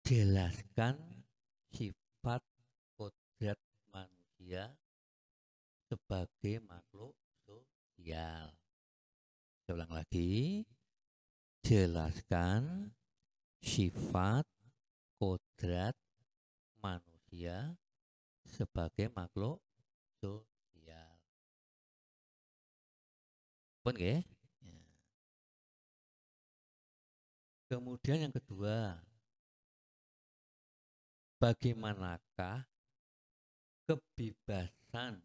[0.05, 1.01] Jelaskan
[1.73, 2.45] sifat
[2.93, 3.57] kodrat
[3.89, 4.69] manusia
[5.89, 8.53] sebagai makhluk sosial.
[9.65, 10.61] Saya lagi.
[11.65, 12.93] Jelaskan
[13.65, 14.45] sifat
[15.17, 15.97] kodrat
[16.81, 17.73] manusia
[18.45, 19.59] sebagai makhluk
[20.21, 21.11] sosial.
[23.81, 23.97] Pun?
[23.97, 24.21] Ya.
[27.67, 28.95] Kemudian yang kedua,
[31.35, 32.63] bagaimanakah
[33.83, 35.19] kebebasan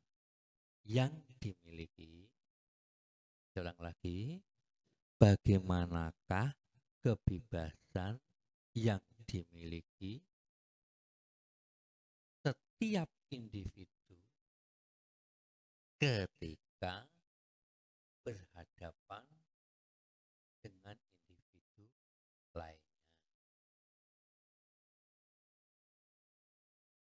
[0.83, 2.27] yang dimiliki?
[3.55, 4.43] Ulang lagi,
[5.23, 6.59] bagaimanakah
[6.99, 8.19] kebebasan
[8.75, 10.23] yang dimiliki
[12.43, 14.19] setiap individu
[16.03, 17.07] ketika
[18.27, 19.23] berhadapan
[20.63, 21.87] dengan individu
[22.55, 23.07] lainnya.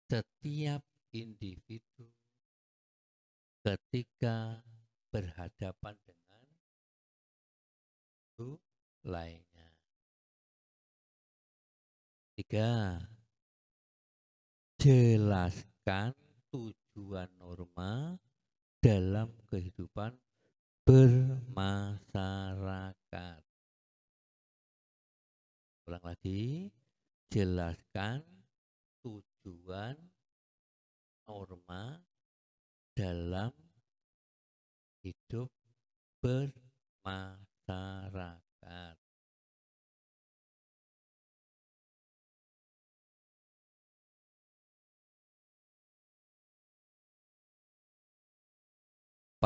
[0.07, 0.81] Setiap
[1.13, 2.09] individu
[3.61, 4.65] ketika
[5.11, 6.43] berhadapan dengan
[8.37, 8.61] individu
[9.05, 9.46] lainnya.
[12.37, 13.01] Tiga,
[14.77, 16.13] jelaskan
[16.53, 18.13] tujuan norma
[18.77, 20.13] dalam kehidupan
[20.85, 23.41] bermasyarakat.
[25.89, 26.69] Ulang lagi,
[27.33, 28.21] jelaskan
[29.01, 29.97] tujuan
[31.25, 31.97] norma
[32.93, 33.49] dalam
[35.01, 35.49] hidup
[36.21, 38.96] bermasyarakat.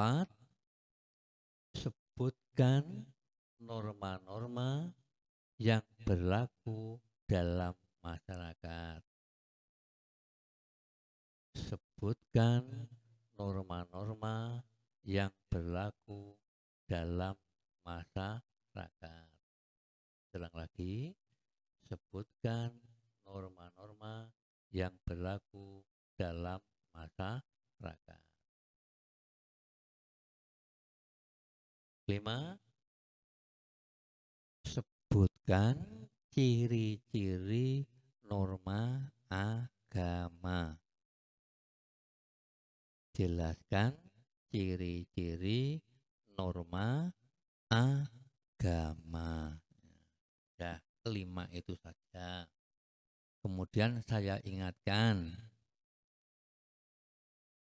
[0.01, 0.33] Empat,
[1.77, 3.05] sebutkan
[3.61, 4.89] norma-norma
[5.61, 6.97] yang berlaku
[7.29, 9.05] dalam masyarakat.
[11.53, 12.65] Sebutkan
[13.37, 14.65] norma-norma
[15.05, 16.33] yang berlaku
[16.89, 17.37] dalam
[17.85, 19.29] masyarakat.
[20.33, 21.13] Ulang lagi,
[21.85, 22.73] sebutkan
[23.21, 24.33] norma-norma
[24.73, 25.85] yang berlaku
[26.17, 26.57] dalam
[26.89, 28.30] masyarakat.
[32.09, 32.57] Lima,
[34.65, 35.77] sebutkan
[36.33, 37.85] ciri-ciri
[38.25, 40.79] norma agama.
[43.11, 43.93] Jelaskan
[44.49, 45.83] ciri-ciri
[46.33, 47.11] norma
[47.69, 49.59] agama.
[50.57, 52.47] Ya, kelima itu saja.
[53.41, 55.33] Kemudian saya ingatkan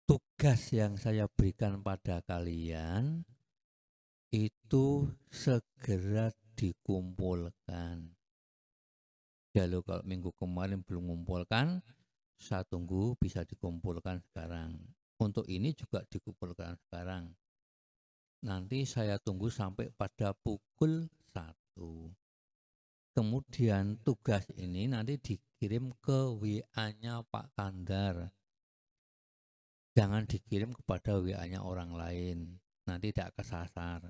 [0.08, 3.26] tugas yang saya berikan pada kalian
[4.34, 8.10] itu segera dikumpulkan.
[9.56, 11.80] Kalau kalau minggu kemarin belum mengumpulkan,
[12.36, 14.76] saya tunggu bisa dikumpulkan sekarang.
[15.16, 17.32] Untuk ini juga dikumpulkan sekarang.
[18.44, 22.12] Nanti saya tunggu sampai pada pukul satu.
[23.16, 28.28] Kemudian tugas ini nanti dikirim ke WA-nya Pak Kandar.
[29.96, 32.60] jangan dikirim kepada WA-nya orang lain.
[32.86, 34.06] Nanti tidak kesasar.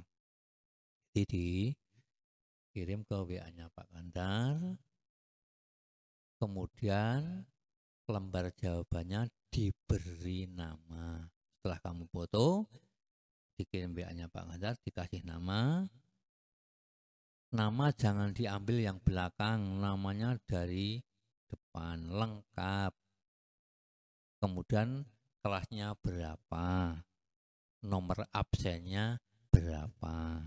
[1.17, 1.73] Jadi
[2.69, 4.61] dikirim ke WA-nya Pak Kandar.
[6.37, 7.49] Kemudian
[8.05, 11.25] lembar jawabannya diberi nama.
[11.57, 12.69] Setelah kamu foto,
[13.57, 15.89] dikirim WA-nya Pak Kandar, dikasih nama,
[17.49, 21.01] nama jangan diambil yang belakang, namanya dari
[21.49, 22.93] depan lengkap.
[24.37, 25.09] Kemudian
[25.41, 27.01] kelasnya berapa,
[27.87, 29.23] nomor absennya
[29.55, 30.47] berapa.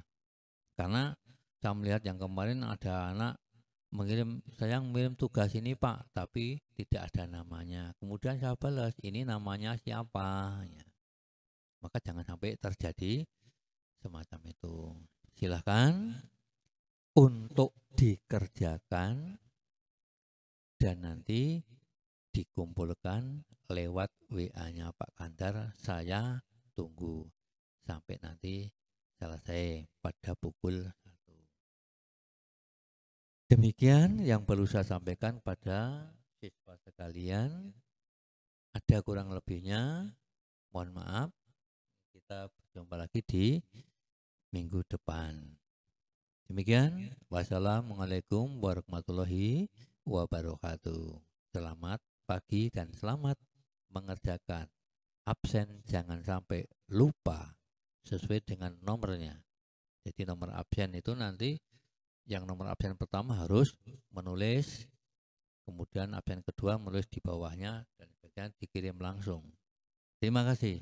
[0.76, 1.16] Karena
[1.60, 3.34] saya melihat yang kemarin ada anak
[3.90, 7.92] mengirim saya mengirim tugas ini Pak, tapi tidak ada namanya.
[7.98, 10.62] Kemudian saya balas, ini namanya siapa?
[10.70, 10.86] Ya.
[11.82, 13.26] Maka jangan sampai terjadi
[14.00, 14.94] semacam itu.
[15.36, 16.22] Silahkan
[17.18, 19.40] untuk dikerjakan
[20.80, 21.64] dan nanti
[22.32, 25.76] dikumpulkan lewat WA-nya Pak Kandar.
[25.82, 26.46] Saya
[26.80, 27.28] tunggu
[27.84, 28.72] sampai nanti
[29.20, 31.36] selesai pada pukul satu.
[33.52, 36.08] Demikian yang perlu saya sampaikan pada
[36.40, 37.76] siswa sekalian.
[38.72, 40.08] Ada kurang lebihnya,
[40.72, 41.36] mohon maaf.
[42.16, 43.60] Kita berjumpa lagi di
[44.56, 45.36] minggu depan.
[46.48, 49.68] Demikian, wassalamualaikum warahmatullahi
[50.08, 51.20] wabarakatuh.
[51.52, 53.36] Selamat pagi dan selamat
[53.92, 54.79] mengerjakan.
[55.30, 57.54] Absen jangan sampai lupa
[58.02, 59.38] sesuai dengan nomornya.
[60.02, 61.62] Jadi nomor absen itu nanti
[62.26, 63.78] yang nomor absen pertama harus
[64.10, 64.90] menulis,
[65.70, 69.46] kemudian absen kedua menulis di bawahnya dan kemudian dikirim langsung.
[70.18, 70.82] Terima kasih.